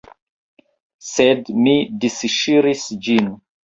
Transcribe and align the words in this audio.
Sed 1.11 1.53
mi 1.61 1.79
disŝiris 2.07 2.91
ĝin. 3.07 3.35